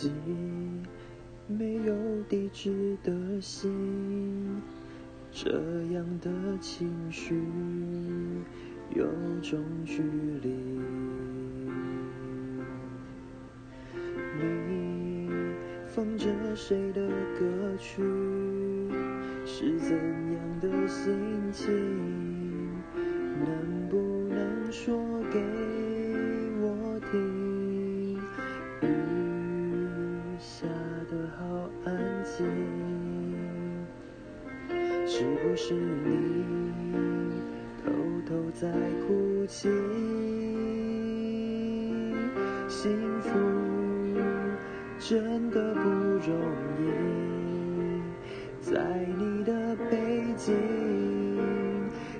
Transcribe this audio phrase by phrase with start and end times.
[0.00, 0.10] 己
[1.46, 1.94] 没有
[2.26, 4.62] 地址的信，
[5.30, 5.50] 这
[5.92, 7.38] 样的情绪
[8.94, 9.04] 有
[9.42, 10.02] 种距
[10.42, 10.48] 离。
[14.38, 15.28] 你
[15.86, 17.06] 放着谁的
[17.38, 18.02] 歌曲？
[19.44, 22.39] 是怎样的心情？
[35.06, 36.44] 是不是你
[37.84, 37.90] 偷
[38.26, 38.68] 偷在
[39.06, 39.68] 哭泣？
[42.68, 42.90] 幸
[43.20, 43.28] 福
[44.98, 46.30] 真的不容
[46.78, 46.82] 易，
[48.60, 48.70] 在
[49.18, 50.54] 你的背景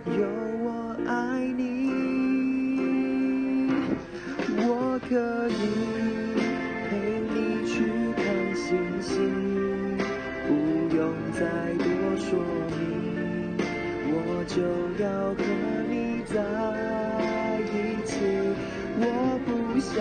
[0.07, 0.27] 有
[0.65, 1.63] 我爱你，
[4.59, 5.15] 我可
[5.49, 6.20] 以
[11.41, 11.47] 再
[11.79, 11.85] 多
[12.19, 12.39] 说
[12.69, 13.57] 明，
[14.13, 14.15] 我
[14.47, 14.61] 就
[15.03, 15.41] 要和
[15.89, 16.37] 你在
[17.65, 17.75] 一
[18.05, 18.13] 起，
[19.01, 19.03] 我
[19.47, 19.49] 不
[19.81, 19.97] 想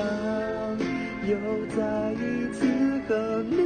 [1.25, 1.31] 又
[1.69, 1.79] 再
[2.11, 2.59] 一次
[3.07, 3.09] 和
[3.49, 3.58] 你。